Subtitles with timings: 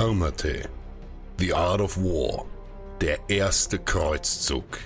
[0.00, 0.66] Armate.
[1.38, 2.46] The Art of War.
[3.02, 4.78] Der erste Kreuzzug.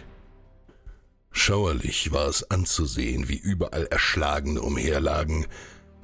[1.30, 5.46] Schauerlich war es anzusehen, wie überall Erschlagene umherlagen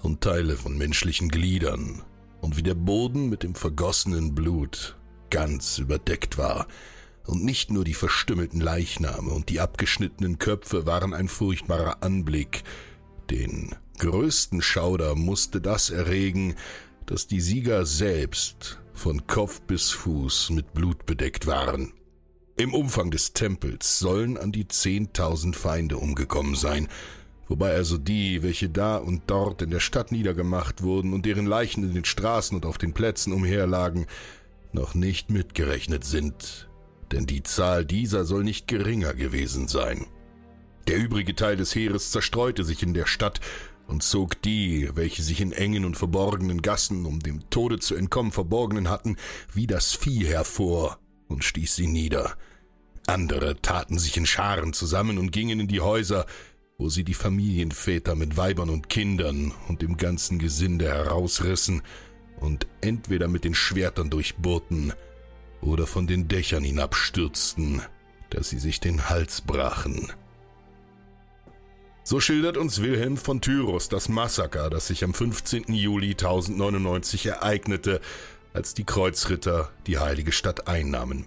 [0.00, 2.04] und Teile von menschlichen Gliedern
[2.40, 4.96] und wie der Boden mit dem vergossenen Blut
[5.30, 6.68] ganz überdeckt war.
[7.26, 12.62] Und nicht nur die verstümmelten Leichname und die abgeschnittenen Köpfe waren ein furchtbarer Anblick.
[13.28, 16.54] Den größten Schauder musste das erregen,
[17.06, 21.94] dass die Sieger selbst von Kopf bis Fuß mit Blut bedeckt waren.
[22.58, 26.86] Im Umfang des Tempels sollen an die zehntausend Feinde umgekommen sein,
[27.48, 31.82] wobei also die, welche da und dort in der Stadt niedergemacht wurden und deren Leichen
[31.82, 34.04] in den Straßen und auf den Plätzen umherlagen,
[34.72, 36.68] noch nicht mitgerechnet sind,
[37.10, 40.08] denn die Zahl dieser soll nicht geringer gewesen sein.
[40.88, 43.40] Der übrige Teil des Heeres zerstreute sich in der Stadt
[43.90, 48.30] und zog die, welche sich in engen und verborgenen Gassen, um dem Tode zu entkommen,
[48.30, 49.16] verborgenen hatten,
[49.52, 52.36] wie das Vieh hervor und stieß sie nieder.
[53.06, 56.26] Andere taten sich in Scharen zusammen und gingen in die Häuser,
[56.78, 61.82] wo sie die Familienväter mit Weibern und Kindern und dem ganzen Gesinde herausrissen
[62.38, 64.92] und entweder mit den Schwertern durchbohrten
[65.60, 67.82] oder von den Dächern hinabstürzten,
[68.30, 70.12] dass sie sich den Hals brachen.
[72.10, 75.72] So schildert uns Wilhelm von Tyrus das Massaker, das sich am 15.
[75.72, 78.00] Juli 1099 ereignete,
[78.52, 81.26] als die Kreuzritter die heilige Stadt einnahmen.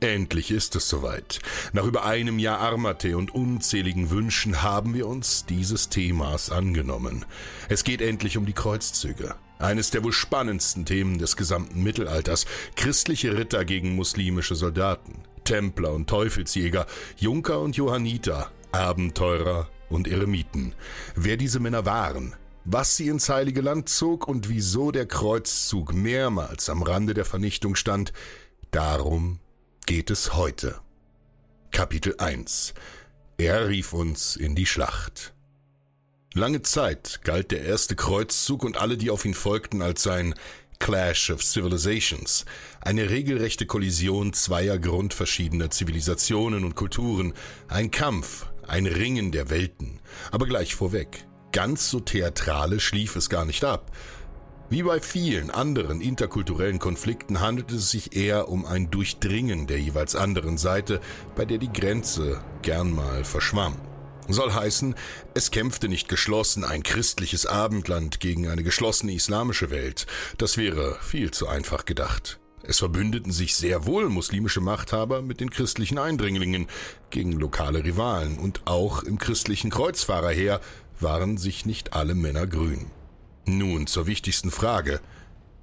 [0.00, 1.40] Endlich ist es soweit.
[1.74, 7.26] Nach über einem Jahr Armate und unzähligen Wünschen haben wir uns dieses Themas angenommen.
[7.68, 9.34] Es geht endlich um die Kreuzzüge.
[9.58, 12.46] Eines der wohl spannendsten Themen des gesamten Mittelalters.
[12.76, 15.24] Christliche Ritter gegen muslimische Soldaten.
[15.44, 16.86] Templer und Teufelsjäger,
[17.18, 20.74] Junker und Johanniter, Abenteurer und Eremiten.
[21.14, 26.68] Wer diese Männer waren, was sie ins Heilige Land zog und wieso der Kreuzzug mehrmals
[26.68, 28.12] am Rande der Vernichtung stand,
[28.70, 29.40] darum
[29.86, 30.78] geht es heute.
[31.70, 32.74] Kapitel 1
[33.38, 35.32] Er rief uns in die Schlacht.
[36.34, 40.34] Lange Zeit galt der erste Kreuzzug und alle, die auf ihn folgten, als sein
[40.78, 42.44] Clash of Civilizations,
[42.80, 47.32] eine regelrechte Kollision zweier grundverschiedener Zivilisationen und Kulturen,
[47.68, 50.00] ein Kampf, ein Ringen der Welten.
[50.30, 53.90] Aber gleich vorweg, ganz so theatralisch lief es gar nicht ab.
[54.70, 60.14] Wie bei vielen anderen interkulturellen Konflikten handelte es sich eher um ein Durchdringen der jeweils
[60.14, 61.00] anderen Seite,
[61.34, 63.76] bei der die Grenze gern mal verschwamm.
[64.28, 64.94] Soll heißen,
[65.32, 70.06] es kämpfte nicht geschlossen ein christliches Abendland gegen eine geschlossene islamische Welt.
[70.36, 72.38] Das wäre viel zu einfach gedacht.
[72.68, 76.66] Es verbündeten sich sehr wohl muslimische Machthaber mit den christlichen Eindringlingen
[77.08, 80.60] gegen lokale Rivalen und auch im christlichen Kreuzfahrerheer
[81.00, 82.90] waren sich nicht alle Männer grün.
[83.46, 85.00] Nun zur wichtigsten Frage.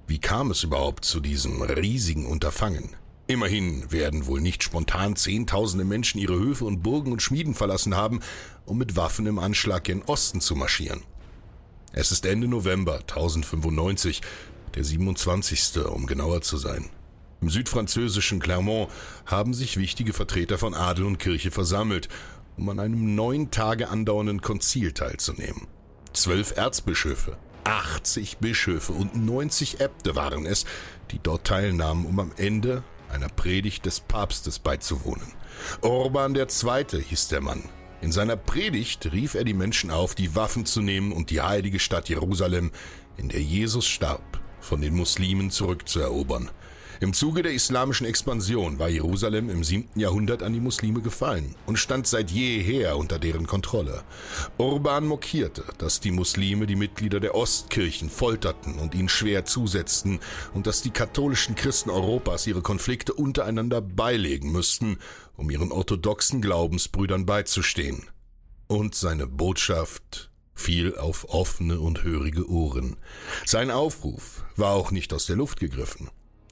[0.08, 2.96] Wie kam es überhaupt zu diesem riesigen Unterfangen?
[3.28, 8.18] Immerhin werden wohl nicht spontan Zehntausende Menschen ihre Höfe und Burgen und Schmieden verlassen haben,
[8.64, 11.04] um mit Waffen im Anschlag gen Osten zu marschieren.
[11.92, 14.22] Es ist Ende November 1095,
[14.74, 15.86] der 27.
[15.86, 16.90] um genauer zu sein.
[17.40, 18.90] Im südfranzösischen Clermont
[19.26, 22.08] haben sich wichtige Vertreter von Adel und Kirche versammelt,
[22.56, 25.66] um an einem neun Tage andauernden Konzil teilzunehmen.
[26.14, 30.64] Zwölf Erzbischöfe, 80 Bischöfe und 90 Äbte waren es,
[31.10, 35.32] die dort teilnahmen, um am Ende einer Predigt des Papstes beizuwohnen.
[35.82, 37.02] Orban II.
[37.02, 37.64] hieß der Mann.
[38.00, 41.78] In seiner Predigt rief er die Menschen auf, die Waffen zu nehmen und die heilige
[41.78, 42.70] Stadt Jerusalem,
[43.16, 46.50] in der Jesus starb, von den Muslimen zurückzuerobern.
[46.98, 50.00] Im Zuge der islamischen Expansion war Jerusalem im 7.
[50.00, 54.02] Jahrhundert an die Muslime gefallen und stand seit jeher unter deren Kontrolle.
[54.56, 60.20] Urban mokierte, dass die Muslime die Mitglieder der Ostkirchen folterten und ihnen schwer zusetzten
[60.54, 64.96] und dass die katholischen Christen Europas ihre Konflikte untereinander beilegen müssten,
[65.36, 68.04] um ihren orthodoxen Glaubensbrüdern beizustehen.
[68.68, 72.96] Und seine Botschaft fiel auf offene und hörige Ohren.
[73.44, 76.08] Sein Aufruf war auch nicht aus der Luft gegriffen.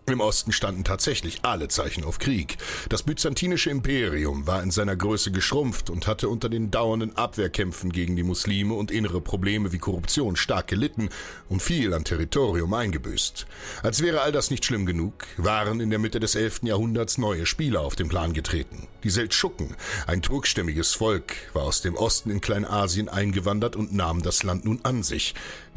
[0.06, 2.58] Im Osten standen tatsächlich alle Zeichen auf Krieg.
[2.90, 8.14] Das byzantinische Imperium war in seiner Größe geschrumpft und hatte unter den dauernden Abwehrkämpfen gegen
[8.14, 11.08] die Muslime und innere Probleme wie Korruption stark gelitten
[11.49, 13.46] und viel an Territorium eingebüßt.
[13.82, 16.64] Als wäre all das nicht schlimm genug, waren in der Mitte des 11.
[16.64, 18.87] Jahrhunderts neue Spieler auf den Plan getreten.
[19.05, 19.75] Die Seldschuken,
[20.06, 24.81] ein turkstämmiges Volk, war aus dem Osten in Kleinasien eingewandert und nahm das Land nun
[24.82, 25.34] an sich.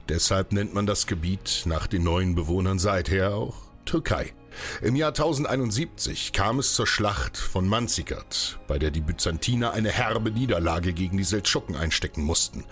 [0.09, 4.33] Deshalb nennt man das Gebiet nach den neuen Bewohnern seither auch Türkei.
[4.81, 10.31] Im Jahr 1071 kam es zur Schlacht von Manzikert, bei der die Byzantiner eine herbe
[10.31, 12.65] Niederlage gegen die Seldschuken einstecken mussten.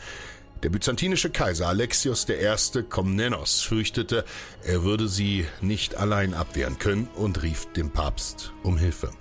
[0.63, 2.83] Der byzantinische Kaiser Alexios I.
[2.83, 4.25] Komnenos fürchtete,
[4.63, 9.11] er würde sie nicht allein abwehren können und rief den Papst um Hilfe.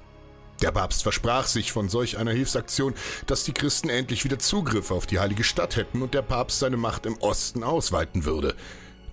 [0.62, 2.94] Der Papst versprach sich von solch einer Hilfsaktion,
[3.26, 6.76] dass die Christen endlich wieder Zugriff auf die heilige Stadt hätten und der Papst seine
[6.76, 8.54] Macht im Osten ausweiten würde.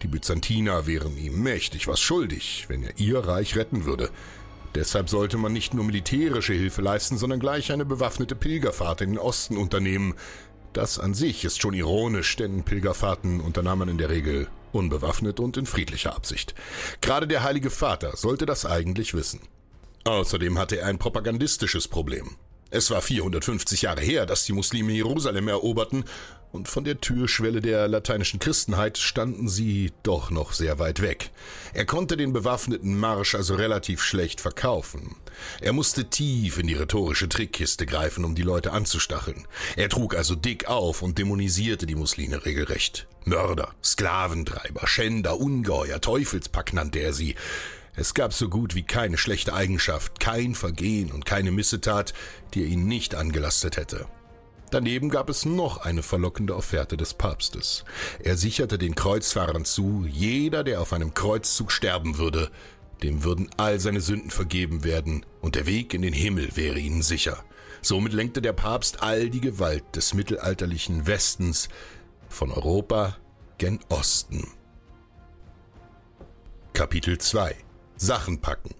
[0.01, 4.09] Die Byzantiner wären ihm mächtig was schuldig, wenn er ihr Reich retten würde.
[4.73, 9.19] Deshalb sollte man nicht nur militärische Hilfe leisten, sondern gleich eine bewaffnete Pilgerfahrt in den
[9.19, 10.15] Osten unternehmen.
[10.73, 15.57] Das an sich ist schon ironisch, denn Pilgerfahrten unternahm man in der Regel unbewaffnet und
[15.57, 16.55] in friedlicher Absicht.
[17.01, 19.41] Gerade der Heilige Vater sollte das eigentlich wissen.
[20.05, 22.37] Außerdem hatte er ein propagandistisches Problem.
[22.71, 26.05] Es war 450 Jahre her, dass die Muslime Jerusalem eroberten,
[26.53, 31.31] und von der Türschwelle der lateinischen Christenheit standen sie doch noch sehr weit weg.
[31.73, 35.15] Er konnte den bewaffneten Marsch also relativ schlecht verkaufen.
[35.61, 39.47] Er musste tief in die rhetorische Trickkiste greifen, um die Leute anzustacheln.
[39.77, 43.07] Er trug also dick auf und dämonisierte die Muslime regelrecht.
[43.23, 47.35] Mörder, Sklaventreiber, Schänder, Ungeheuer, Teufelspack nannte er sie.
[48.01, 52.15] Es gab so gut wie keine schlechte Eigenschaft, kein Vergehen und keine Missetat,
[52.55, 54.07] die er ihnen nicht angelastet hätte.
[54.71, 57.85] Daneben gab es noch eine verlockende Offerte des Papstes.
[58.23, 62.49] Er sicherte den Kreuzfahrern zu, jeder, der auf einem Kreuzzug sterben würde,
[63.03, 67.03] dem würden all seine Sünden vergeben werden, und der Weg in den Himmel wäre ihnen
[67.03, 67.43] sicher.
[67.83, 71.69] Somit lenkte der Papst all die Gewalt des mittelalterlichen Westens
[72.29, 73.17] von Europa
[73.59, 74.47] gen Osten.
[76.73, 77.55] Kapitel 2
[78.01, 78.73] Sachen packen.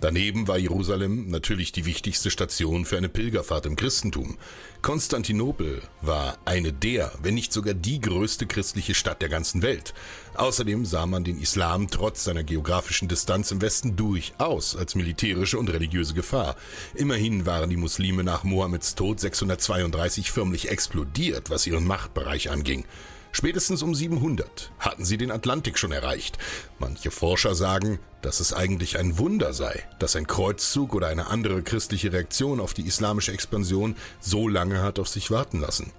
[0.00, 4.38] Daneben war Jerusalem natürlich die wichtigste Station für eine Pilgerfahrt im Christentum.
[4.80, 9.92] Konstantinopel war eine der, wenn nicht sogar die größte christliche Stadt der ganzen Welt.
[10.34, 15.68] Außerdem sah man den Islam trotz seiner geografischen Distanz im Westen durchaus als militärische und
[15.68, 16.56] religiöse Gefahr.
[16.94, 22.86] Immerhin waren die Muslime nach Mohammeds Tod 632 förmlich explodiert, was ihren Machtbereich anging.
[23.32, 26.38] Spätestens um 700 hatten sie den Atlantik schon erreicht.
[26.78, 31.62] Manche Forscher sagen, dass es eigentlich ein Wunder sei, dass ein Kreuzzug oder eine andere
[31.62, 35.92] christliche Reaktion auf die islamische Expansion so lange hat auf sich warten lassen.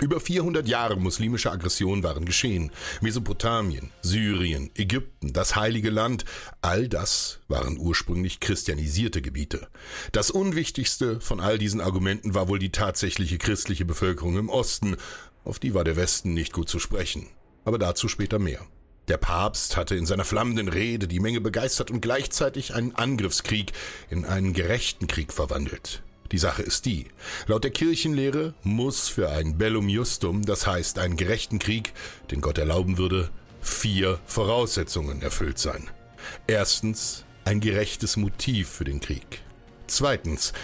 [0.00, 2.72] Über 400 Jahre muslimische Aggression waren geschehen.
[3.00, 6.24] Mesopotamien, Syrien, Ägypten, das Heilige Land,
[6.62, 9.68] all das waren ursprünglich christianisierte Gebiete.
[10.10, 14.96] Das unwichtigste von all diesen Argumenten war wohl die tatsächliche christliche Bevölkerung im Osten,
[15.44, 17.28] auf die war der Westen nicht gut zu sprechen.
[17.64, 18.60] Aber dazu später mehr.
[19.08, 23.72] Der Papst hatte in seiner flammenden Rede die Menge begeistert und gleichzeitig einen Angriffskrieg
[24.08, 26.02] in einen gerechten Krieg verwandelt.
[26.32, 27.06] Die Sache ist die,
[27.46, 31.92] laut der Kirchenlehre muss für ein Bellum Justum, das heißt einen gerechten Krieg,
[32.30, 33.30] den Gott erlauben würde,
[33.60, 35.90] vier Voraussetzungen erfüllt sein.
[36.46, 39.42] Erstens ein gerechtes Motiv für den Krieg.
[39.86, 40.54] Zweitens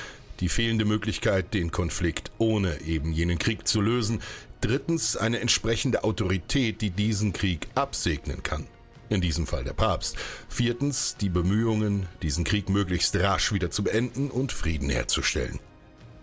[0.41, 4.23] die fehlende Möglichkeit, den Konflikt ohne eben jenen Krieg zu lösen,
[4.60, 8.66] Drittens eine entsprechende Autorität, die diesen Krieg absegnen kann.
[9.08, 10.16] In diesem Fall der Papst.
[10.48, 15.58] Viertens die Bemühungen, diesen Krieg möglichst rasch wieder zu beenden und Frieden herzustellen.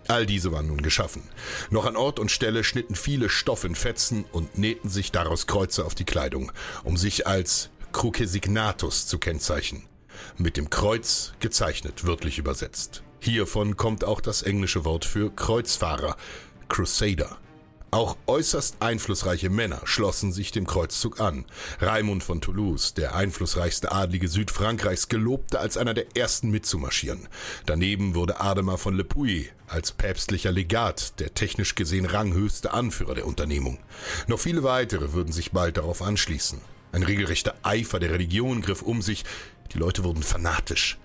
[0.06, 1.22] All diese waren nun geschaffen.
[1.68, 5.84] Noch an Ort und Stelle schnitten viele Stoff in Fetzen und nähten sich daraus Kreuze
[5.84, 6.50] auf die Kleidung,
[6.82, 9.84] um sich als Crucesignatus zu kennzeichnen.
[10.38, 13.02] Mit dem Kreuz gezeichnet, wörtlich übersetzt.
[13.20, 16.16] Hiervon kommt auch das englische Wort für Kreuzfahrer,
[16.68, 17.36] Crusader.
[17.90, 21.46] Auch äußerst einflussreiche Männer schlossen sich dem Kreuzzug an.
[21.80, 27.28] Raimund von Toulouse, der einflussreichste Adlige Südfrankreichs, gelobte als einer der ersten mitzumarschieren.
[27.64, 33.26] Daneben wurde Ademar von Le Puy als päpstlicher Legat der technisch gesehen ranghöchste Anführer der
[33.26, 33.78] Unternehmung.
[34.26, 36.60] Noch viele weitere würden sich bald darauf anschließen.
[36.92, 39.24] Ein regelrechter Eifer der Religion griff um sich,
[39.72, 40.98] die Leute wurden fanatisch.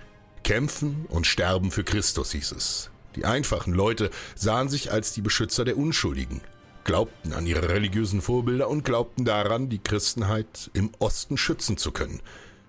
[0.43, 2.89] Kämpfen und sterben für Christus hieß es.
[3.15, 6.41] Die einfachen Leute sahen sich als die Beschützer der Unschuldigen
[6.83, 12.21] glaubten an ihre religiösen Vorbilder und glaubten daran, die Christenheit im Osten schützen zu können.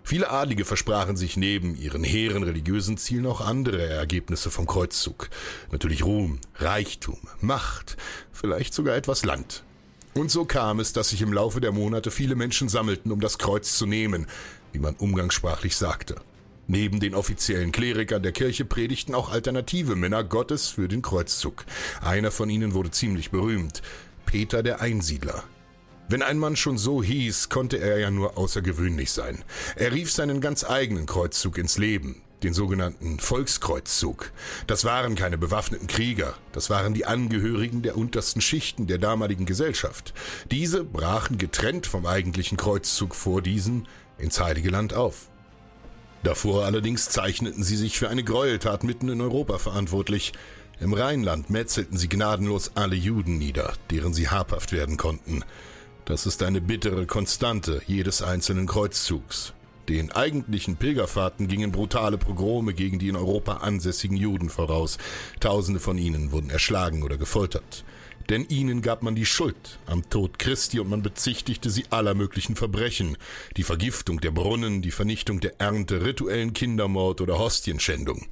[0.02, 5.30] Viele Adlige versprachen sich neben ihren hehren religiösen Zielen auch andere Ergebnisse vom Kreuzzug.
[5.72, 7.96] Natürlich Ruhm, Reichtum, Macht,
[8.30, 9.64] vielleicht sogar etwas Land.
[10.12, 13.38] Und so kam es, dass sich im Laufe der Monate viele Menschen sammelten, um das
[13.38, 14.26] Kreuz zu nehmen,
[14.72, 16.16] wie man umgangssprachlich sagte.
[16.66, 21.64] Neben den offiziellen Klerikern der Kirche predigten auch alternative Männer Gottes für den Kreuzzug.
[22.00, 23.82] Einer von ihnen wurde ziemlich berühmt,
[24.24, 25.44] Peter der Einsiedler.
[26.08, 29.42] Wenn ein Mann schon so hieß, konnte er ja nur außergewöhnlich sein.
[29.76, 34.30] Er rief seinen ganz eigenen Kreuzzug ins Leben, den sogenannten Volkskreuzzug.
[34.66, 40.12] Das waren keine bewaffneten Krieger, das waren die Angehörigen der untersten Schichten der damaligen Gesellschaft.
[40.50, 45.28] Diese brachen getrennt vom eigentlichen Kreuzzug vor diesen ins Heilige Land auf.
[46.24, 50.32] Davor allerdings zeichneten sie sich für eine Gräueltat mitten in Europa verantwortlich.
[50.80, 55.44] Im Rheinland metzelten sie gnadenlos alle Juden nieder, deren sie habhaft werden konnten.
[56.06, 59.52] Das ist eine bittere Konstante jedes einzelnen Kreuzzugs.
[59.90, 64.96] Den eigentlichen Pilgerfahrten gingen brutale Pogrome gegen die in Europa ansässigen Juden voraus.
[65.40, 67.84] Tausende von ihnen wurden erschlagen oder gefoltert.
[68.30, 72.56] Denn ihnen gab man die Schuld am Tod Christi und man bezichtigte sie aller möglichen
[72.56, 73.16] Verbrechen.
[73.56, 78.26] Die Vergiftung der Brunnen, die Vernichtung der Ernte, rituellen Kindermord oder Hostienschändung.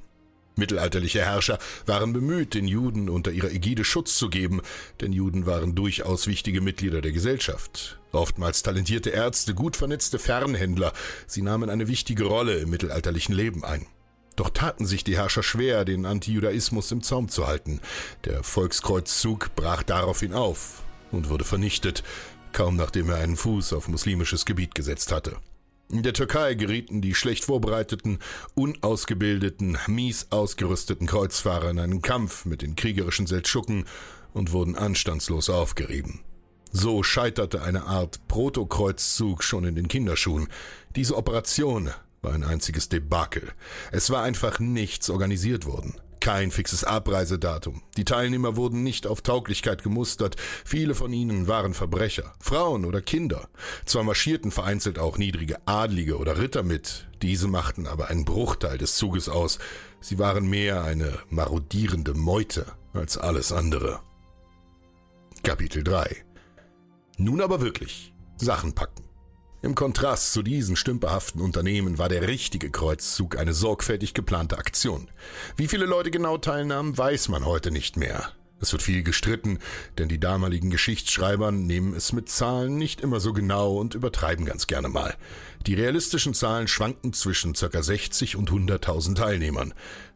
[0.55, 4.61] Mittelalterliche Herrscher waren bemüht, den Juden unter ihrer Ägide Schutz zu geben,
[5.01, 7.99] denn Juden waren durchaus wichtige Mitglieder der Gesellschaft.
[8.11, 10.93] Oftmals talentierte Ärzte, gut vernetzte Fernhändler,
[11.25, 13.87] sie nahmen eine wichtige Rolle im mittelalterlichen Leben ein.
[14.35, 17.79] Doch taten sich die Herrscher schwer, den Antijudaismus im Zaum zu halten.
[18.25, 22.03] Der Volkskreuzzug brach daraufhin auf und wurde vernichtet,
[22.51, 25.37] kaum nachdem er einen Fuß auf muslimisches Gebiet gesetzt hatte.
[25.91, 28.17] In der Türkei gerieten die schlecht vorbereiteten,
[28.55, 33.85] unausgebildeten, mies ausgerüsteten Kreuzfahrer in einen Kampf mit den kriegerischen Seldschuken
[34.33, 36.21] und wurden anstandslos aufgerieben.
[36.71, 40.47] So scheiterte eine Art Protokreuzzug schon in den Kinderschuhen.
[40.95, 41.91] Diese Operation
[42.23, 43.51] war ein einziges Debakel.
[43.91, 45.95] Es war einfach nichts organisiert worden.
[46.23, 47.83] Kein fixes Abreisedatum.
[47.97, 50.37] Die Teilnehmer wurden nicht auf Tauglichkeit gemustert.
[50.63, 53.49] Viele von ihnen waren Verbrecher, Frauen oder Kinder.
[53.83, 58.95] Zwar marschierten vereinzelt auch niedrige Adlige oder Ritter mit, diese machten aber einen Bruchteil des
[58.95, 59.59] Zuges aus.
[59.99, 63.99] Sie waren mehr eine marodierende Meute als alles andere.
[65.43, 66.23] Kapitel 3
[67.17, 69.03] Nun aber wirklich Sachen packen.
[69.63, 75.07] Im Kontrast zu diesen stümperhaften Unternehmen war der richtige Kreuzzug eine sorgfältig geplante Aktion.
[75.55, 78.33] Wie viele Leute genau teilnahmen, weiß man heute nicht mehr.
[78.59, 79.59] Es wird viel gestritten,
[79.97, 84.67] denn die damaligen Geschichtsschreiber nehmen es mit Zahlen nicht immer so genau und übertreiben ganz
[84.67, 85.15] gerne mal.
[85.65, 87.81] Die realistischen Zahlen schwanken zwischen ca.
[87.81, 89.73] 60 und 100.000 Teilnehmern.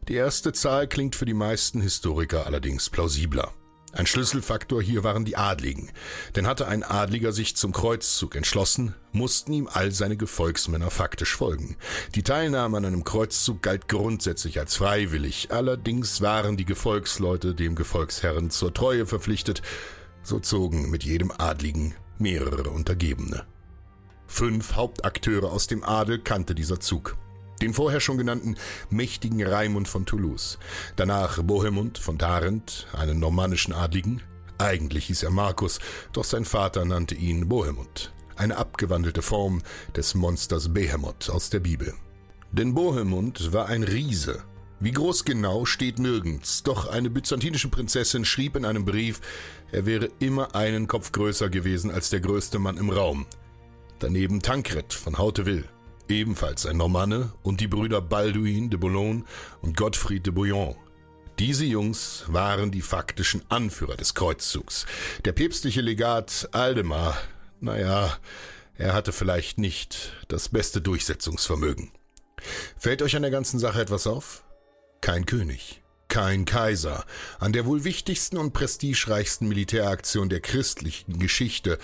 [0.08, 3.54] Die erste Zahl klingt für die meisten Historiker allerdings plausibler.
[3.92, 5.90] Ein Schlüsselfaktor hier waren die Adligen.
[6.36, 11.76] Denn hatte ein Adliger sich zum Kreuzzug entschlossen, mussten ihm all seine Gefolgsmänner faktisch folgen.
[12.14, 18.50] Die Teilnahme an einem Kreuzzug galt grundsätzlich als freiwillig, allerdings waren die Gefolgsleute dem Gefolgsherren
[18.50, 19.62] zur Treue verpflichtet,
[20.22, 23.46] so zogen mit jedem Adligen mehrere Untergebene.
[24.26, 27.16] Fünf Hauptakteure aus dem Adel kannte dieser Zug.
[27.60, 28.56] Den vorher schon genannten
[28.88, 30.58] mächtigen Raimund von Toulouse.
[30.96, 34.22] Danach Bohemund von Tarent, einen normannischen Adligen.
[34.58, 35.80] Eigentlich hieß er Markus,
[36.12, 38.12] doch sein Vater nannte ihn Bohemund.
[38.36, 39.62] Eine abgewandelte Form
[39.96, 41.94] des Monsters Behemoth aus der Bibel.
[42.52, 44.44] Denn Bohemund war ein Riese.
[44.80, 49.20] Wie groß genau steht nirgends, doch eine byzantinische Prinzessin schrieb in einem Brief,
[49.72, 53.26] er wäre immer einen Kopf größer gewesen als der größte Mann im Raum.
[53.98, 55.64] Daneben Tankred von Hauteville
[56.10, 59.24] ebenfalls ein Normanne, und die Brüder Balduin de Boulogne
[59.62, 60.76] und Gottfried de Bouillon.
[61.38, 64.86] Diese Jungs waren die faktischen Anführer des Kreuzzugs.
[65.24, 67.16] Der päpstliche Legat Aldemar,
[67.60, 68.18] naja,
[68.76, 71.92] er hatte vielleicht nicht das beste Durchsetzungsvermögen.
[72.76, 74.44] Fällt euch an der ganzen Sache etwas auf?
[75.00, 77.04] Kein König, kein Kaiser.
[77.38, 81.78] An der wohl wichtigsten und prestigereichsten Militäraktion der christlichen Geschichte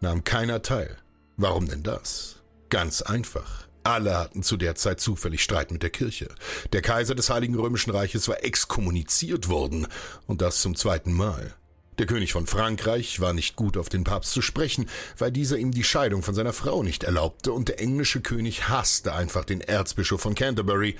[0.00, 0.98] nahm keiner teil.
[1.36, 2.36] Warum denn das?
[2.68, 3.67] Ganz einfach.
[3.84, 6.28] Alle hatten zu der Zeit zufällig Streit mit der Kirche.
[6.72, 9.86] Der Kaiser des Heiligen Römischen Reiches war exkommuniziert worden,
[10.26, 11.54] und das zum zweiten Mal.
[11.98, 15.72] Der König von Frankreich war nicht gut auf den Papst zu sprechen, weil dieser ihm
[15.72, 20.20] die Scheidung von seiner Frau nicht erlaubte, und der englische König hasste einfach den Erzbischof
[20.20, 20.96] von Canterbury.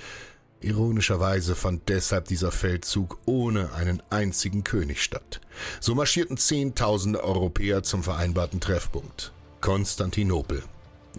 [0.61, 5.39] Ironischerweise fand deshalb dieser Feldzug ohne einen einzigen König statt.
[5.79, 9.31] So marschierten Zehntausende Europäer zum vereinbarten Treffpunkt
[9.61, 10.63] Konstantinopel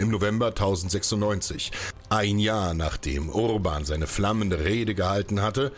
[0.00, 1.71] im November 1096,
[2.09, 5.73] ein Jahr nachdem Urban seine flammende Rede gehalten hatte,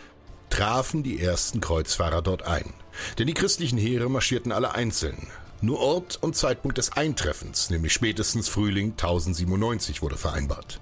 [0.49, 2.73] trafen die ersten Kreuzfahrer dort ein.
[3.19, 5.29] Denn die christlichen Heere marschierten alle einzeln.
[5.61, 10.81] Nur Ort und Zeitpunkt des Eintreffens, nämlich spätestens Frühling 1097, wurde vereinbart.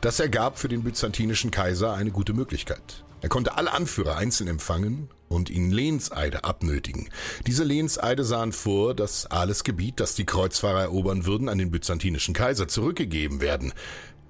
[0.00, 3.04] Das ergab für den byzantinischen Kaiser eine gute Möglichkeit.
[3.20, 7.08] Er konnte alle Anführer einzeln empfangen und ihnen Lehnseide abnötigen.
[7.46, 12.34] Diese Lehnseide sahen vor, dass alles Gebiet, das die Kreuzfahrer erobern würden, an den byzantinischen
[12.34, 13.72] Kaiser zurückgegeben werden.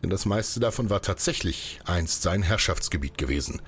[0.02, 3.62] Denn das meiste davon war tatsächlich einst sein Herrschaftsgebiet gewesen.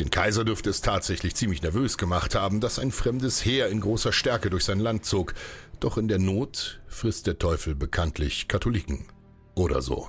[0.00, 4.12] Den Kaiser dürfte es tatsächlich ziemlich nervös gemacht haben, dass ein fremdes Heer in großer
[4.12, 5.34] Stärke durch sein Land zog.
[5.80, 9.06] Doch in der Not frisst der Teufel bekanntlich Katholiken.
[9.54, 10.08] Oder so.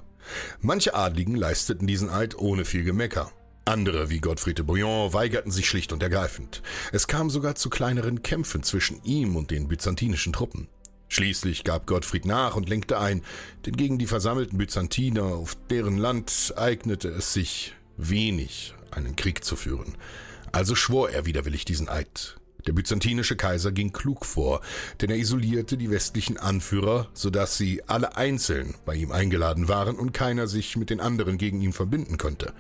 [0.59, 3.31] Manche Adligen leisteten diesen Eid ohne viel Gemecker.
[3.67, 6.61] Andere, wie Gottfried de Bouillon, weigerten sich schlicht und ergreifend.
[6.93, 10.69] Es kam sogar zu kleineren Kämpfen zwischen ihm und den byzantinischen Truppen.
[11.09, 13.23] Schließlich gab Gottfried nach und lenkte ein,
[13.65, 19.57] denn gegen die versammelten Byzantiner, auf deren Land eignete es sich wenig, einen Krieg zu
[19.57, 19.97] führen.
[20.53, 22.37] Also schwor er widerwillig diesen Eid.
[22.67, 24.61] Der byzantinische Kaiser ging klug vor,
[25.01, 30.13] denn er isolierte die westlichen Anführer, sodass sie alle einzeln bei ihm eingeladen waren und
[30.13, 32.53] keiner sich mit den anderen gegen ihn verbinden konnte.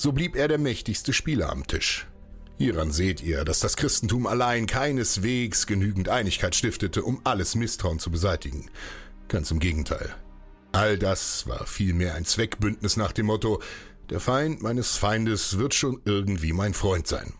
[0.00, 2.06] So blieb er der mächtigste Spieler am Tisch.
[2.56, 8.10] Hieran seht ihr, dass das Christentum allein keineswegs genügend Einigkeit stiftete, um alles Misstrauen zu
[8.10, 8.70] beseitigen.
[9.28, 10.08] Ganz im Gegenteil.
[10.72, 13.60] All das war vielmehr ein Zweckbündnis nach dem Motto,
[14.08, 17.34] der Feind meines Feindes wird schon irgendwie mein Freund sein.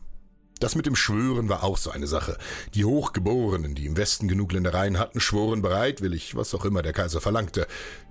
[0.59, 2.37] Das mit dem Schwören war auch so eine Sache.
[2.75, 7.23] Die Hochgeborenen, die im Westen genug Ländereien hatten, schworen bereitwillig, was auch immer der Kaiser
[7.23, 7.67] verlangte,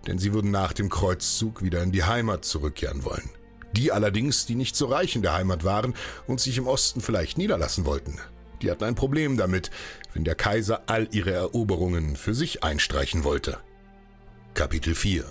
[0.08, 3.30] denn sie würden nach dem Kreuzzug wieder in die Heimat zurückkehren wollen.
[3.74, 5.94] Die allerdings, die nicht so reich in der Heimat waren
[6.28, 8.20] und sich im Osten vielleicht niederlassen wollten,
[8.62, 9.72] die hatten ein Problem damit,
[10.14, 13.58] wenn der Kaiser all ihre Eroberungen für sich einstreichen wollte.
[14.54, 15.24] Kapitel 4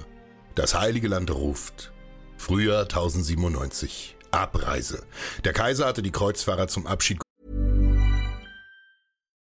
[0.55, 1.93] Das Heilige Land ruft.
[2.37, 4.17] Frühjahr 1097.
[4.31, 5.05] Abreise.
[5.45, 7.19] Der Kaiser hatte die Kreuzfahrer zum Abschied.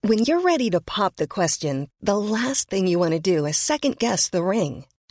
[0.05, 3.57] When you're ready to pop the question, the last thing you want to do is
[3.57, 4.85] second guess the ring.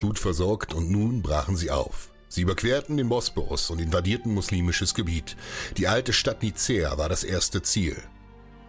[0.00, 2.10] Gut versorgt und nun brachen sie auf.
[2.28, 5.36] Sie überquerten den Bosporus und invadierten muslimisches Gebiet.
[5.76, 7.96] Die alte Stadt Nicea war das erste Ziel.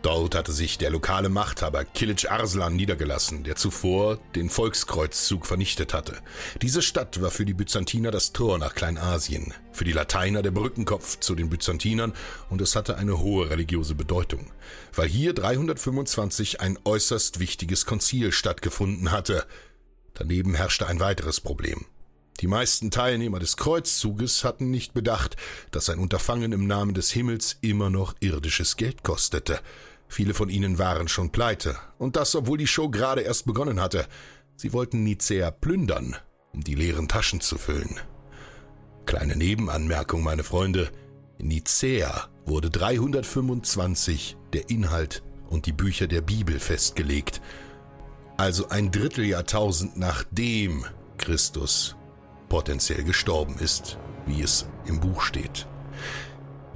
[0.01, 6.17] Dort hatte sich der lokale Machthaber Kilic Arslan niedergelassen, der zuvor den Volkskreuzzug vernichtet hatte.
[6.63, 11.19] Diese Stadt war für die Byzantiner das Tor nach Kleinasien, für die Lateiner der Brückenkopf
[11.19, 12.13] zu den Byzantinern
[12.49, 14.51] und es hatte eine hohe religiöse Bedeutung,
[14.95, 19.45] weil hier 325 ein äußerst wichtiges Konzil stattgefunden hatte.
[20.19, 21.85] Daneben herrschte ein weiteres Problem.
[22.41, 25.37] Die meisten Teilnehmer des Kreuzzuges hatten nicht bedacht,
[25.71, 29.61] dass ein Unterfangen im Namen des Himmels immer noch irdisches Geld kostete.
[30.09, 34.07] Viele von ihnen waren schon pleite, und das, obwohl die Show gerade erst begonnen hatte.
[34.57, 36.17] Sie wollten Nicea plündern,
[36.51, 37.97] um die leeren Taschen zu füllen.
[39.05, 40.91] Kleine Nebenanmerkung, meine Freunde.
[41.37, 47.39] In Nicea wurde 325 der Inhalt und die Bücher der Bibel festgelegt.
[48.39, 50.85] Also ein Dritteljahrtausend nachdem
[51.17, 51.97] Christus
[52.47, 53.97] potenziell gestorben ist,
[54.27, 55.67] wie es im Buch steht.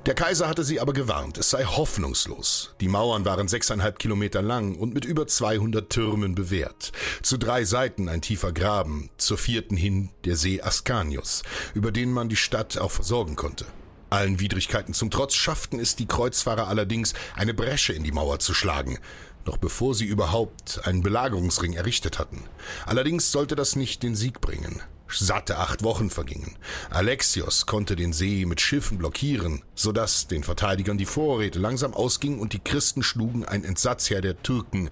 [0.06, 2.76] Der Kaiser hatte sie aber gewarnt, es sei hoffnungslos.
[2.82, 6.92] Die Mauern waren sechseinhalb Kilometer lang und mit über 200 Türmen bewehrt.
[7.22, 12.28] Zu drei Seiten ein tiefer Graben, zur vierten hin der See Ascanius, über den man
[12.28, 13.66] die Stadt auch versorgen konnte.
[14.10, 18.54] Allen Widrigkeiten zum Trotz schafften es die Kreuzfahrer allerdings, eine Bresche in die Mauer zu
[18.54, 19.00] schlagen,
[19.46, 22.44] noch bevor sie überhaupt einen Belagerungsring errichtet hatten.
[22.86, 24.82] Allerdings sollte das nicht den Sieg bringen.
[25.08, 26.56] Satte acht Wochen vergingen.
[26.90, 32.40] Alexios konnte den See mit Schiffen blockieren, so dass den Verteidigern die Vorräte langsam ausgingen
[32.40, 34.90] und die Christen schlugen ein Entsatzheer der Türken.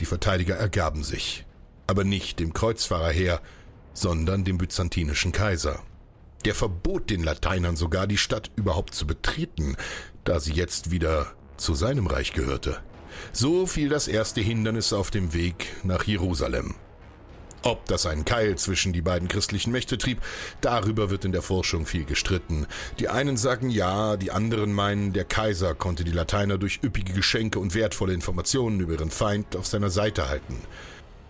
[0.00, 1.44] Die Verteidiger ergaben sich.
[1.86, 3.40] Aber nicht dem Kreuzfahrerheer,
[3.92, 5.82] sondern dem byzantinischen Kaiser.
[6.44, 9.76] Der verbot den Lateinern sogar, die Stadt überhaupt zu betreten,
[10.24, 12.80] da sie jetzt wieder zu seinem Reich gehörte.
[13.32, 16.74] So fiel das erste Hindernis auf dem Weg nach Jerusalem.
[17.64, 20.20] Ob das einen Keil zwischen die beiden christlichen Mächte trieb,
[20.60, 22.66] darüber wird in der Forschung viel gestritten.
[22.98, 27.58] Die einen sagen ja, die anderen meinen, der Kaiser konnte die Lateiner durch üppige Geschenke
[27.58, 30.58] und wertvolle Informationen über ihren Feind auf seiner Seite halten.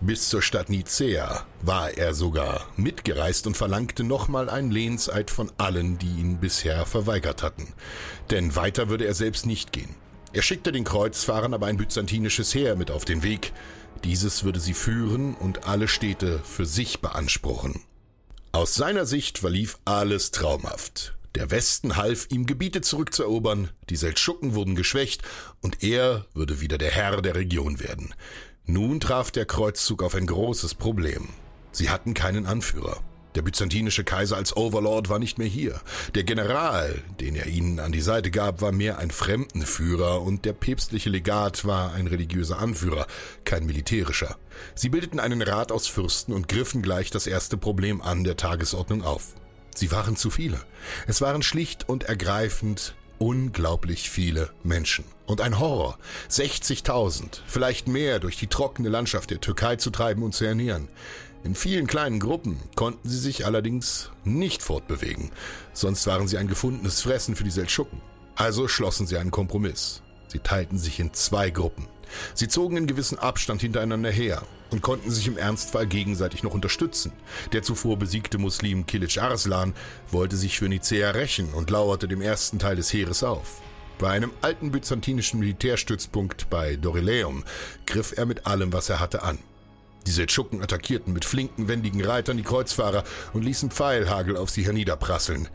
[0.01, 5.97] Bis zur Stadt Nicea war er sogar mitgereist und verlangte nochmal einen Lehnseid von allen,
[5.97, 7.69] die ihn bisher verweigert hatten.
[8.29, 9.95] Denn weiter würde er selbst nicht gehen.
[10.35, 13.53] Er schickte den Kreuzfahrern aber ein byzantinisches Heer mit auf den Weg,
[14.03, 17.79] dieses würde sie führen und alle Städte für sich beanspruchen.
[18.51, 21.15] Aus seiner Sicht verlief alles traumhaft.
[21.35, 25.21] Der Westen half ihm, Gebiete zurückzuerobern, die Seldschuken wurden geschwächt
[25.61, 28.13] und er würde wieder der Herr der Region werden.
[28.65, 31.29] Nun traf der Kreuzzug auf ein großes Problem.
[31.71, 33.01] Sie hatten keinen Anführer.
[33.35, 35.81] Der byzantinische Kaiser als Overlord war nicht mehr hier.
[36.15, 40.53] Der General, den er ihnen an die Seite gab, war mehr ein Fremdenführer und der
[40.53, 43.07] päpstliche Legat war ein religiöser Anführer,
[43.43, 44.37] kein militärischer.
[44.73, 49.03] Sie bildeten einen Rat aus Fürsten und griffen gleich das erste Problem an der Tagesordnung
[49.03, 49.33] auf.
[49.75, 50.61] Sie waren zu viele.
[51.05, 55.05] Es waren schlicht und ergreifend unglaublich viele Menschen.
[55.25, 55.97] Und ein Horror,
[56.29, 60.87] 60.000, vielleicht mehr durch die trockene Landschaft der Türkei zu treiben und zu ernähren.
[61.45, 65.29] In vielen kleinen Gruppen konnten sie sich allerdings nicht fortbewegen,
[65.73, 68.01] sonst waren sie ein gefundenes Fressen für die Seldschuken.
[68.33, 70.01] Also schlossen sie einen Kompromiss.
[70.27, 71.87] Sie teilten sich in zwei Gruppen.
[72.33, 77.11] Sie zogen in gewissem Abstand hintereinander her und konnten sich im Ernstfall gegenseitig noch unterstützen.
[77.53, 79.75] Der zuvor besiegte Muslim Kilic Arslan
[80.09, 83.61] wollte sich für Nicea rächen und lauerte dem ersten Teil des Heeres auf.
[83.99, 87.43] Bei einem alten byzantinischen Militärstützpunkt bei Dorileum
[87.85, 89.37] griff er mit allem, was er hatte, an.
[90.07, 95.49] Die Seldschuken attackierten mit flinken, wendigen Reitern die Kreuzfahrer und ließen Pfeilhagel auf sie herniederprasseln.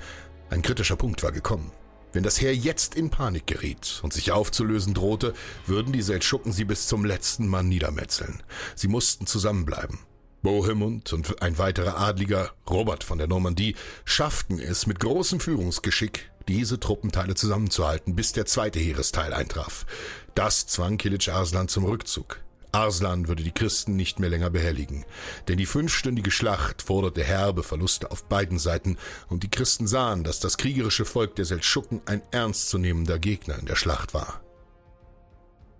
[0.49, 1.71] Ein kritischer Punkt war gekommen.
[2.13, 5.33] Wenn das Heer jetzt in Panik geriet und sich aufzulösen drohte,
[5.67, 8.43] würden die Seldschuken sie bis zum letzten Mann niedermetzeln.
[8.75, 10.01] Sie mussten zusammenbleiben.
[10.43, 16.81] Bohemund und ein weiterer Adliger, Robert von der Normandie, schafften es mit großem Führungsgeschick, diese
[16.81, 19.87] Truppenteile zusammenzuhalten, bis der zweite Heeresteil eintraf.
[20.35, 22.41] Das zwang Kilic Arslan zum Rückzug.
[22.73, 25.05] Arslan würde die Christen nicht mehr länger behelligen,
[25.49, 28.97] denn die fünfstündige Schlacht forderte herbe Verluste auf beiden Seiten
[29.29, 33.77] und die Christen sahen, dass das kriegerische Volk der Seldschuken ein ernstzunehmender Gegner in der
[33.77, 34.41] Schlacht war.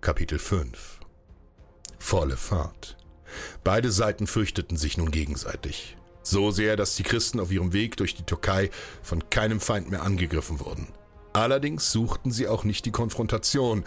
[0.01, 0.99] Kapitel 5
[1.99, 2.97] Volle Fahrt.
[3.63, 5.95] Beide Seiten fürchteten sich nun gegenseitig.
[6.23, 8.69] So sehr, dass die Christen auf ihrem Weg durch die Türkei
[9.01, 10.87] von keinem Feind mehr angegriffen wurden.
[11.33, 13.85] Allerdings suchten sie auch nicht die Konfrontation,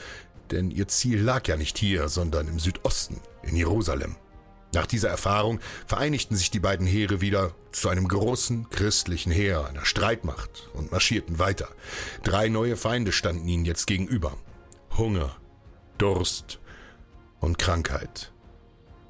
[0.50, 4.16] denn ihr Ziel lag ja nicht hier, sondern im Südosten, in Jerusalem.
[4.74, 9.84] Nach dieser Erfahrung vereinigten sich die beiden Heere wieder zu einem großen christlichen Heer, einer
[9.84, 11.68] Streitmacht und marschierten weiter.
[12.24, 14.36] Drei neue Feinde standen ihnen jetzt gegenüber.
[14.98, 15.36] Hunger,
[15.98, 16.58] Durst
[17.40, 18.32] und Krankheit.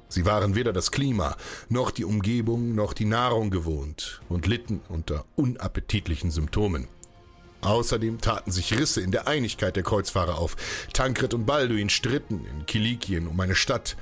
[0.07, 1.35] Sie waren weder das Klima,
[1.67, 6.87] noch die Umgebung, noch die Nahrung gewohnt und litten unter unappetitlichen Symptomen.
[7.65, 10.55] Außerdem taten sich Risse in der Einigkeit der Kreuzfahrer auf.
[10.93, 13.97] Tankred und Balduin stritten in Kilikien um eine Stadt.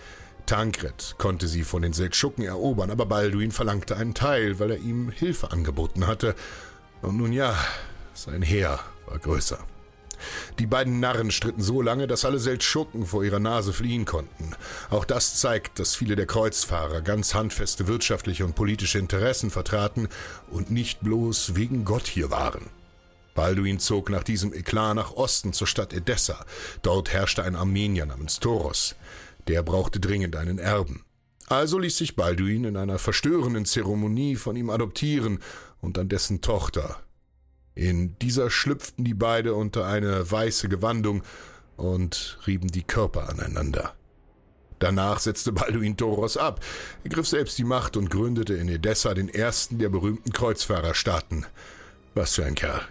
[0.46, 5.12] Tankred konnte sie von den Seldschuken erobern, aber Balduin verlangte einen Teil, weil er ihm
[5.12, 6.36] Hilfe angeboten hatte.
[7.02, 7.56] Und nun ja,
[8.14, 9.60] sein Heer war größer.
[10.60, 14.52] Die beiden Narren stritten so lange, dass alle Seldschuken vor ihrer Nase fliehen konnten.
[14.90, 20.10] Auch das zeigt, dass viele der Kreuzfahrer ganz handfeste wirtschaftliche und politische Interessen vertraten
[20.50, 22.70] und nicht bloß wegen Gott hier waren.
[23.36, 26.46] Balduin zog nach diesem Eklat nach Osten zur Stadt Edessa.
[26.82, 28.96] Dort herrschte ein Armenier namens Toros.
[29.48, 31.04] Der brauchte dringend einen Erben.
[31.48, 35.40] Also ließ sich Balduin in einer verstörenden Zeremonie von ihm adoptieren
[35.82, 37.00] und an dessen Tochter.
[37.76, 41.24] In dieser schlüpften die beide unter eine weiße Gewandung
[41.76, 43.96] und rieben die Körper aneinander.
[44.80, 46.64] Danach setzte Balduin Toros ab,
[47.04, 51.46] er griff selbst die Macht und gründete in Edessa den ersten der berühmten Kreuzfahrerstaaten.
[52.16, 52.82] Was für ein Kerl.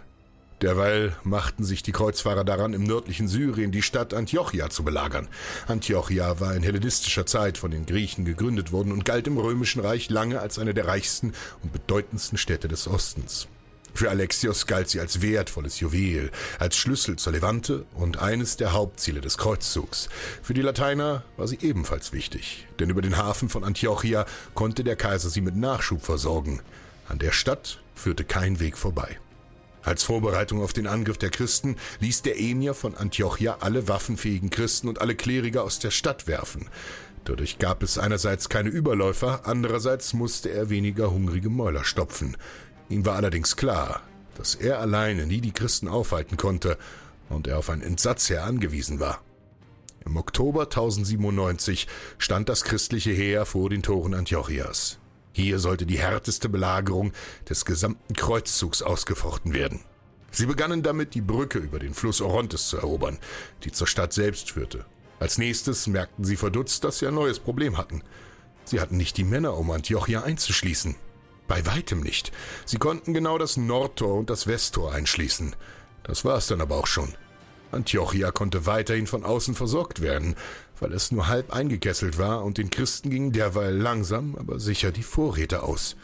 [0.62, 5.26] Derweil machten sich die Kreuzfahrer daran, im nördlichen Syrien die Stadt Antiochia zu belagern.
[5.66, 10.08] Antiochia war in hellenistischer Zeit von den Griechen gegründet worden und galt im römischen Reich
[10.08, 11.32] lange als eine der reichsten
[11.64, 13.48] und bedeutendsten Städte des Ostens.
[13.92, 19.20] Für Alexios galt sie als wertvolles Juwel, als Schlüssel zur Levante und eines der Hauptziele
[19.20, 20.08] des Kreuzzugs.
[20.42, 24.94] Für die Lateiner war sie ebenfalls wichtig, denn über den Hafen von Antiochia konnte der
[24.94, 26.60] Kaiser sie mit Nachschub versorgen.
[27.08, 29.18] An der Stadt führte kein Weg vorbei.
[29.82, 34.88] Als Vorbereitung auf den Angriff der Christen ließ der Emir von Antiochia alle waffenfähigen Christen
[34.88, 36.68] und alle Kleriker aus der Stadt werfen.
[37.24, 42.36] Dadurch gab es einerseits keine Überläufer, andererseits musste er weniger hungrige Mäuler stopfen.
[42.88, 44.02] Ihm war allerdings klar,
[44.36, 46.78] dass er alleine nie die Christen aufhalten konnte
[47.28, 49.22] und er auf ein Entsatzheer angewiesen war.
[50.04, 51.86] Im Oktober 1097
[52.18, 54.98] stand das christliche Heer vor den Toren Antiochias.
[55.32, 57.12] Hier sollte die härteste Belagerung
[57.48, 59.80] des gesamten Kreuzzugs ausgefochten werden.
[60.30, 63.18] Sie begannen damit, die Brücke über den Fluss Orontes zu erobern,
[63.64, 64.84] die zur Stadt selbst führte.
[65.20, 68.02] Als nächstes merkten sie verdutzt, dass sie ein neues Problem hatten.
[68.64, 70.96] Sie hatten nicht die Männer, um Antiochia einzuschließen.
[71.48, 72.32] Bei weitem nicht.
[72.64, 75.54] Sie konnten genau das Nordtor und das Westtor einschließen.
[76.02, 77.14] Das war es dann aber auch schon.
[77.72, 80.36] Antiochia konnte weiterhin von außen versorgt werden,
[80.82, 85.04] weil es nur halb eingekesselt war und den Christen gingen derweil langsam, aber sicher die
[85.04, 85.94] Vorräte aus.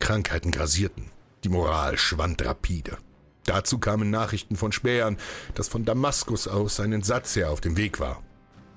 [0.00, 1.10] Krankheiten grasierten.
[1.44, 2.98] Die Moral schwand rapide.
[3.44, 5.18] Dazu kamen Nachrichten von Spähern,
[5.54, 8.22] dass von Damaskus aus ein Entsatzheer auf dem Weg war,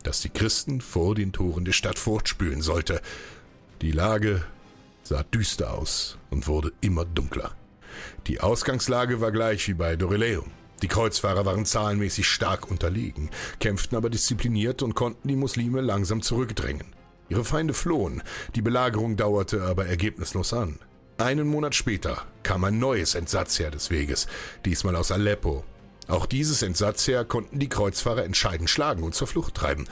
[0.04, 3.02] dass die Christen vor den Toren der Stadt fortspülen sollte.
[3.82, 4.44] Die Lage
[5.02, 7.56] sah düster aus und wurde immer dunkler.
[8.28, 10.52] Die Ausgangslage war gleich wie bei Doryleum.
[10.82, 16.94] Die Kreuzfahrer waren zahlenmäßig stark unterlegen, kämpften aber diszipliniert und konnten die Muslime langsam zurückdrängen.
[17.30, 18.24] Ihre Feinde flohen,
[18.56, 20.80] die Belagerung dauerte aber ergebnislos an.
[21.18, 24.28] Einen Monat später kam ein neues Entsatzheer des Weges,
[24.66, 25.64] diesmal aus Aleppo.
[26.08, 29.88] Auch dieses Entsatzheer konnten die Kreuzfahrer entscheidend schlagen und zur Flucht treiben.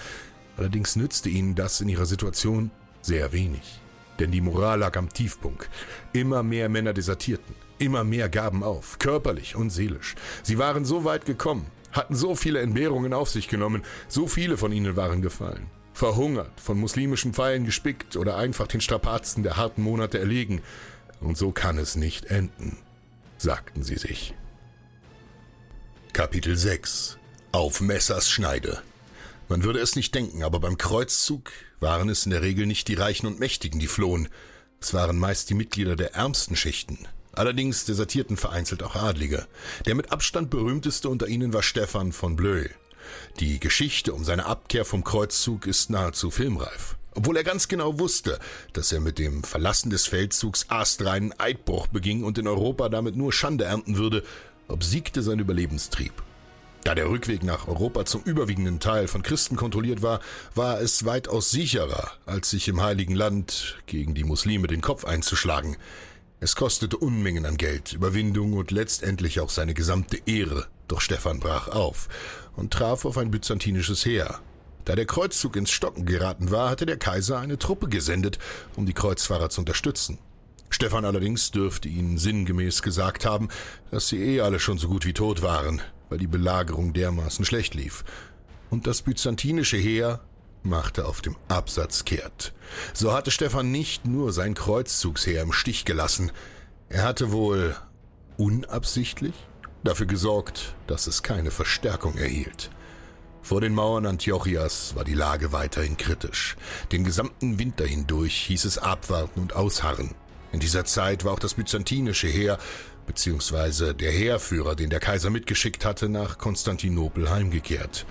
[0.55, 2.71] Allerdings nützte ihnen das in ihrer Situation
[3.01, 3.81] sehr wenig.
[4.19, 5.69] Denn die Moral lag am Tiefpunkt.
[6.13, 7.55] Immer mehr Männer desertierten.
[7.77, 10.15] Immer mehr gaben auf, körperlich und seelisch.
[10.43, 14.71] Sie waren so weit gekommen, hatten so viele Entbehrungen auf sich genommen, so viele von
[14.71, 15.67] ihnen waren gefallen.
[15.93, 20.61] Verhungert, von muslimischen Pfeilen gespickt oder einfach den Strapazen der harten Monate erlegen.
[21.21, 22.77] Und so kann es nicht enden,
[23.37, 24.33] sagten sie sich.
[26.11, 27.17] Kapitel 6
[27.51, 28.81] Auf Messers Schneide
[29.47, 32.95] Man würde es nicht denken, aber beim Kreuzzug waren es in der Regel nicht die
[32.95, 34.29] Reichen und Mächtigen, die flohen.
[34.81, 39.45] Es waren meist die Mitglieder der ärmsten Schichten, Allerdings desertierten vereinzelt auch Adlige.
[39.85, 42.65] Der mit Abstand berühmteste unter ihnen war Stefan von Bleu.
[43.39, 46.95] Die Geschichte um seine Abkehr vom Kreuzzug ist nahezu filmreif.
[47.13, 48.39] Obwohl er ganz genau wusste,
[48.73, 53.31] dass er mit dem Verlassen des Feldzugs astreinen Eidbruch beging und in Europa damit nur
[53.31, 54.23] Schande ernten würde,
[54.67, 56.13] obsiegte sein Überlebenstrieb.
[56.83, 60.19] Da der Rückweg nach Europa zum überwiegenden Teil von Christen kontrolliert war,
[60.53, 65.77] war es weitaus sicherer, als sich im Heiligen Land gegen die Muslime den Kopf einzuschlagen.
[66.45, 71.69] Es kostete Unmengen an Geld, Überwindung und letztendlich auch seine gesamte Ehre, doch Stefan brach
[71.69, 72.07] auf
[72.55, 74.41] und traf auf ein byzantinisches Heer.
[74.83, 78.37] Da der Kreuzzug ins Stocken geraten war, hatte der Kaiser eine Truppe gesendet,
[78.75, 80.19] um die Kreuzfahrer zu unterstützen.
[80.69, 83.49] Stefan allerdings dürfte ihnen sinngemäß gesagt haben,
[83.89, 87.73] dass sie eh alle schon so gut wie tot waren, weil die Belagerung dermaßen schlecht
[87.73, 88.05] lief.
[88.69, 90.19] Und das byzantinische Heer
[90.65, 92.53] machte auf dem Absatz kehrt.
[92.93, 96.31] So hatte Stefan nicht nur sein Kreuzzugsheer im Stich gelassen,
[96.89, 97.75] er hatte wohl
[98.37, 99.33] unabsichtlich
[99.83, 102.69] dafür gesorgt, dass es keine Verstärkung erhielt.
[103.41, 106.55] Vor den Mauern Antiochias war die Lage weiterhin kritisch.
[106.91, 110.15] Den gesamten Winter hindurch hieß es abwarten und ausharren.
[110.51, 112.57] In dieser Zeit war auch das byzantinische Heer
[113.05, 118.05] beziehungsweise der Heerführer, den der Kaiser mitgeschickt hatte, nach Konstantinopel heimgekehrt.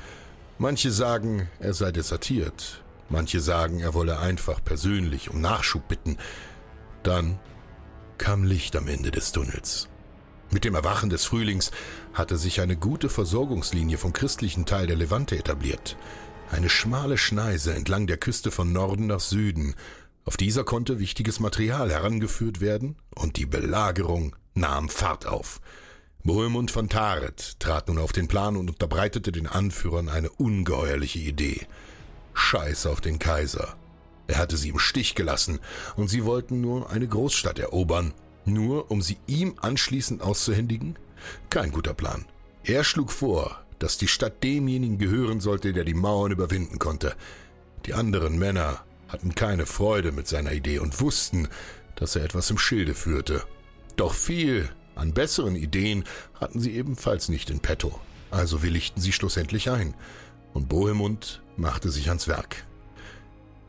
[0.58, 6.16] Manche sagen, er sei desertiert, manche sagen, er wolle einfach persönlich um Nachschub bitten.
[7.02, 7.40] Dann
[8.18, 9.88] kam Licht am Ende des Tunnels.
[10.52, 11.72] Mit dem Erwachen des Frühlings
[12.12, 15.96] hatte sich eine gute Versorgungslinie vom christlichen Teil der Levante etabliert.
[16.52, 19.74] Eine schmale Schneise entlang der Küste von Norden nach Süden.
[20.24, 25.60] Auf dieser konnte wichtiges Material herangeführt werden und die Belagerung nahm Fahrt auf.
[26.24, 31.66] Bohemund von Taret trat nun auf den Plan und unterbreitete den Anführern eine ungeheuerliche Idee.
[32.32, 33.76] Scheiß auf den Kaiser.
[34.26, 35.60] Er hatte sie im Stich gelassen,
[35.96, 38.14] und sie wollten nur eine Großstadt erobern,
[38.46, 40.96] nur um sie ihm anschließend auszuhändigen?
[41.50, 42.24] Kein guter Plan.
[42.64, 47.16] Er schlug vor, dass die Stadt demjenigen gehören sollte, der die Mauern überwinden konnte.
[47.84, 51.48] Die anderen Männer hatten keine Freude mit seiner Idee und wussten,
[51.96, 53.42] dass er etwas im Schilde führte.
[53.96, 56.04] Doch viel an besseren Ideen
[56.40, 57.98] hatten sie ebenfalls nicht in petto,
[58.30, 59.94] also willigten sie schlussendlich ein,
[60.52, 62.64] und Bohemund machte sich ans Werk.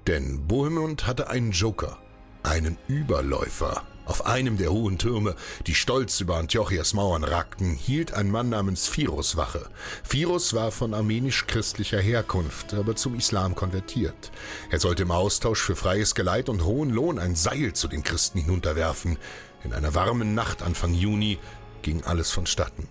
[0.08, 1.98] Denn Bohemund hatte einen Joker,
[2.44, 3.84] einen Überläufer.
[4.06, 5.36] Auf einem der hohen Türme,
[5.66, 9.68] die stolz über Antiochias Mauern ragten, hielt ein Mann namens Phirus Wache.
[10.04, 14.32] Phirus war von armenisch-christlicher Herkunft, aber zum Islam konvertiert.
[14.70, 18.40] Er sollte im Austausch für freies Geleit und hohen Lohn ein Seil zu den Christen
[18.42, 19.18] hinunterwerfen.
[19.66, 21.40] In einer warmen Nacht Anfang Juni
[21.82, 22.88] ging alles vonstatten.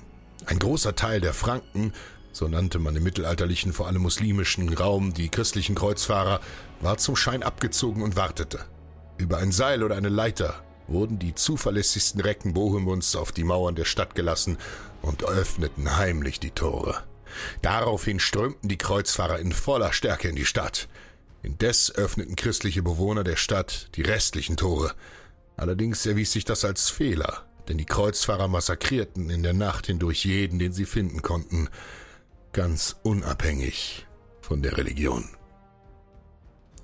[0.47, 1.93] Ein großer Teil der Franken,
[2.33, 6.41] so nannte man im mittelalterlichen, vor allem muslimischen Raum die christlichen Kreuzfahrer,
[6.81, 8.59] war zum Schein abgezogen und wartete.
[9.19, 13.85] Über ein Seil oder eine Leiter wurden die zuverlässigsten Recken Bohemunds auf die Mauern der
[13.85, 14.59] Stadt gelassen
[15.01, 17.05] und öffneten heimlich die Tore.
[17.63, 20.89] Daraufhin strömten die Kreuzfahrer in voller Stärke in die Stadt.
[21.45, 24.93] Indes öffneten christliche Bewohner der Stadt die restlichen Tore.
[25.57, 30.59] Allerdings erwies sich das als Fehler, denn die Kreuzfahrer massakrierten in der Nacht hindurch jeden,
[30.59, 31.69] den sie finden konnten,
[32.53, 34.07] ganz unabhängig
[34.41, 35.29] von der Religion.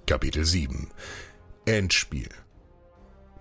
[0.06, 0.90] Kapitel 7
[1.66, 2.28] Endspiel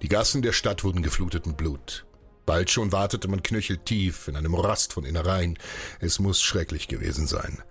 [0.01, 2.05] Die Gassen der Stadt wurden geflutet mit Blut.
[2.45, 5.57] Bald schon wartete man knöcheltief in einem Morast von Innereien.
[5.99, 7.61] Es muss schrecklich gewesen sein.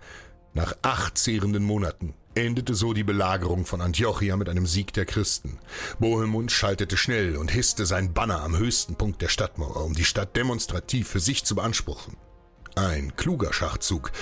[0.55, 2.15] Nach acht zehrenden Monaten
[2.47, 5.59] endete so die Belagerung von Antiochia mit einem Sieg der Christen.
[5.99, 10.37] Bohemund schaltete schnell und hisste sein Banner am höchsten Punkt der Stadtmauer, um die Stadt
[10.37, 12.17] demonstrativ für sich zu beanspruchen.
[12.75, 14.13] Ein kluger Schachzug,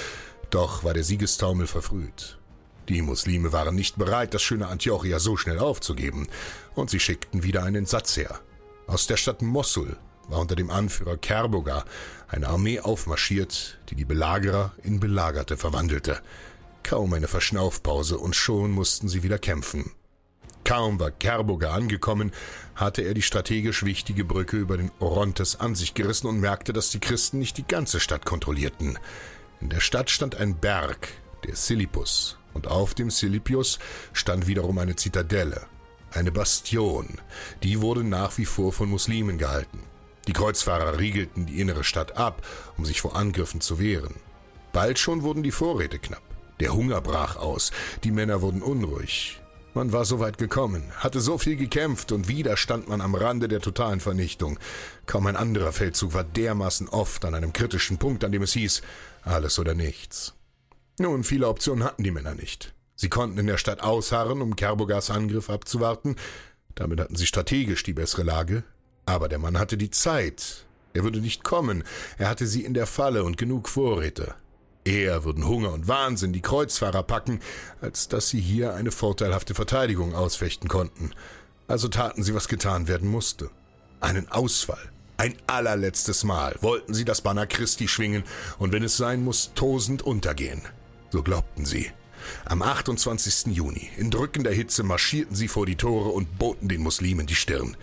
[0.50, 2.38] doch war der Siegestaumel verfrüht.
[2.88, 6.28] Die Muslime waren nicht bereit, das schöne Antiochia so schnell aufzugeben,
[6.74, 8.40] und sie schickten wieder einen Satz her.
[8.86, 9.96] Aus der Stadt Mossul
[10.28, 11.84] war unter dem Anführer Kerboga
[12.28, 16.20] eine Armee aufmarschiert, die die Belagerer in Belagerte verwandelte.
[16.86, 19.90] Kaum eine Verschnaufpause und schon mussten sie wieder kämpfen.
[20.62, 22.30] Kaum war Kerboga angekommen,
[22.76, 26.90] hatte er die strategisch wichtige Brücke über den Orontes an sich gerissen und merkte, dass
[26.90, 29.00] die Christen nicht die ganze Stadt kontrollierten.
[29.60, 31.08] In der Stadt stand ein Berg,
[31.44, 33.80] der Silipus, und auf dem Silipius
[34.12, 35.66] stand wiederum eine Zitadelle,
[36.12, 37.20] eine Bastion.
[37.64, 39.80] Die wurde nach wie vor von Muslimen gehalten.
[40.28, 42.46] Die Kreuzfahrer riegelten die innere Stadt ab,
[42.78, 44.14] um sich vor Angriffen zu wehren.
[44.72, 46.25] Bald schon wurden die Vorräte knapp.
[46.60, 47.70] Der Hunger brach aus,
[48.04, 49.40] die Männer wurden unruhig.
[49.74, 53.46] Man war so weit gekommen, hatte so viel gekämpft und wieder stand man am Rande
[53.46, 54.58] der totalen Vernichtung.
[55.04, 58.80] Kaum ein anderer Feldzug war dermaßen oft an einem kritischen Punkt, an dem es hieß,
[59.22, 60.32] alles oder nichts.
[60.98, 62.72] Nun, viele Optionen hatten die Männer nicht.
[62.94, 66.16] Sie konnten in der Stadt ausharren, um Kerbogas Angriff abzuwarten.
[66.74, 68.64] Damit hatten sie strategisch die bessere Lage.
[69.04, 70.64] Aber der Mann hatte die Zeit.
[70.94, 71.84] Er würde nicht kommen.
[72.16, 74.34] Er hatte sie in der Falle und genug Vorräte.
[74.86, 77.40] Eher würden Hunger und Wahnsinn die Kreuzfahrer packen,
[77.80, 81.10] als dass sie hier eine vorteilhafte Verteidigung ausfechten konnten.
[81.66, 83.50] Also taten sie, was getan werden musste.
[84.00, 84.90] Einen Ausfall.
[85.16, 88.22] Ein allerletztes Mal wollten sie das Banner Christi schwingen
[88.58, 90.62] und wenn es sein muss, tosend untergehen.
[91.10, 91.90] So glaubten sie.
[92.44, 93.54] Am 28.
[93.54, 97.76] Juni, in drückender Hitze, marschierten sie vor die Tore und boten den Muslimen die Stirn.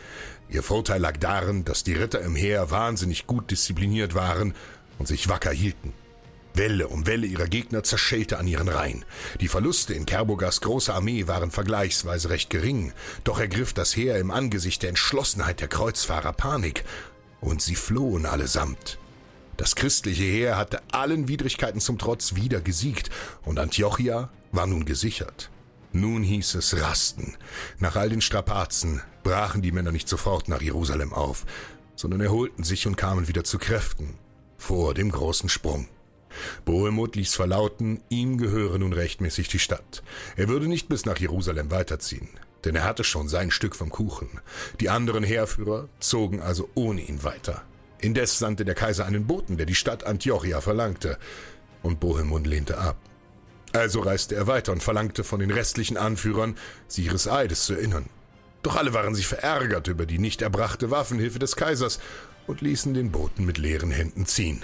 [0.50, 4.54] Ihr Vorteil lag darin, dass die Ritter im Heer wahnsinnig gut diszipliniert waren
[5.00, 5.94] und sich wacker hielten.
[6.54, 9.06] Welle um Welle ihrer Gegner zerschellte an ihren Reihen.
[9.42, 14.32] Die Verluste in Kerbogas großer Armee waren vergleichsweise recht gering, doch ergriff das Heer im
[14.32, 16.84] Angesicht der Entschlossenheit der Kreuzfahrer Panik,
[17.42, 19.00] und sie flohen allesamt.
[19.58, 23.10] Das christliche Heer hatte allen Widrigkeiten zum Trotz wieder gesiegt,
[23.44, 25.50] und Antiochia war nun gesichert.
[25.92, 27.38] Nun hieß es Rasten.
[27.78, 31.46] Nach all den Strapazen brachen die Männer nicht sofort nach Jerusalem auf,
[31.96, 34.16] sondern erholten sich und kamen wieder zu Kräften
[34.58, 35.88] vor dem großen Sprung.
[36.66, 40.04] Bohemund ließ verlauten, ihm gehöre nun rechtmäßig die Stadt.
[40.36, 42.30] Er würde nicht bis nach Jerusalem weiterziehen,
[42.66, 44.30] denn er hatte schon sein Stück vom Kuchen.
[44.80, 47.64] Die anderen Heerführer zogen also ohne ihn weiter.
[48.00, 51.18] Indes sandte der Kaiser einen Boten, der die Stadt Antiochia verlangte,
[51.82, 52.98] und Bohemund lehnte ab.
[53.74, 56.56] Also reiste er weiter und verlangte von den restlichen Anführern,
[56.88, 58.06] sich ihres Eides zu erinnern.
[58.62, 62.00] Doch alle waren sich verärgert über die nicht erbrachte Waffenhilfe des Kaisers
[62.48, 64.64] und ließen den Boten mit leeren Händen ziehen.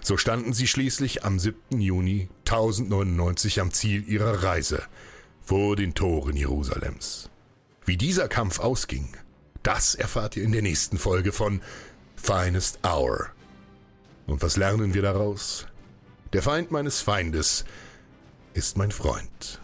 [0.00, 1.80] So standen sie schließlich am 7.
[1.80, 4.82] Juni 1099 am Ziel ihrer Reise,
[5.40, 7.30] vor den Toren Jerusalems.
[7.84, 9.16] Wie dieser Kampf ausging,
[9.62, 11.62] das erfahrt ihr in der nächsten Folge von
[12.16, 13.28] Finest Hour.
[14.26, 15.66] Und was lernen wir daraus?
[16.32, 17.64] Der Feind meines Feindes
[18.54, 19.61] ist mein Freund.